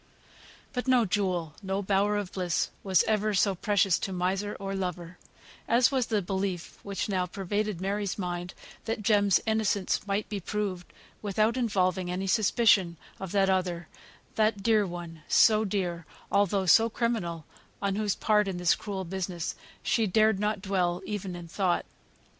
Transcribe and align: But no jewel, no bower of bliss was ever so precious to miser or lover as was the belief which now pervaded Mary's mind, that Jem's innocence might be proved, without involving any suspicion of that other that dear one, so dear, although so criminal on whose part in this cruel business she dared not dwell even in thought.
But 0.73 0.87
no 0.87 1.05
jewel, 1.05 1.53
no 1.61 1.83
bower 1.83 2.17
of 2.17 2.31
bliss 2.31 2.71
was 2.81 3.03
ever 3.03 3.35
so 3.35 3.53
precious 3.53 3.99
to 3.99 4.11
miser 4.11 4.57
or 4.59 4.73
lover 4.73 5.19
as 5.67 5.91
was 5.91 6.07
the 6.07 6.23
belief 6.23 6.79
which 6.81 7.07
now 7.07 7.27
pervaded 7.27 7.79
Mary's 7.79 8.17
mind, 8.17 8.55
that 8.85 9.03
Jem's 9.03 9.39
innocence 9.45 10.07
might 10.07 10.27
be 10.27 10.39
proved, 10.39 10.91
without 11.21 11.55
involving 11.55 12.09
any 12.09 12.25
suspicion 12.25 12.97
of 13.19 13.31
that 13.33 13.47
other 13.47 13.89
that 14.33 14.63
dear 14.63 14.87
one, 14.87 15.21
so 15.27 15.63
dear, 15.63 16.07
although 16.31 16.65
so 16.65 16.89
criminal 16.89 17.45
on 17.79 17.93
whose 17.95 18.15
part 18.15 18.47
in 18.47 18.57
this 18.57 18.73
cruel 18.73 19.05
business 19.05 19.53
she 19.83 20.07
dared 20.07 20.39
not 20.39 20.63
dwell 20.63 21.03
even 21.05 21.35
in 21.35 21.47
thought. 21.47 21.85